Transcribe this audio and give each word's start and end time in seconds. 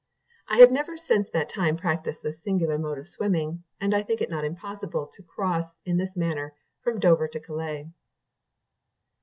I 0.47 0.57
have 0.57 0.71
never 0.71 0.97
since 0.97 1.29
that 1.29 1.47
time 1.47 1.77
practised 1.77 2.23
this 2.23 2.41
singular 2.41 2.79
mode 2.79 2.97
of 2.97 3.05
swimming, 3.05 3.63
and 3.79 3.93
I 3.93 4.01
think 4.01 4.19
it 4.19 4.31
not 4.31 4.43
impossible 4.43 5.07
to 5.13 5.21
cross, 5.21 5.67
in 5.85 5.97
this 5.97 6.15
manner, 6.15 6.55
from 6.83 6.99
Dover 6.99 7.27
to 7.27 7.39
Calais." 7.39 7.87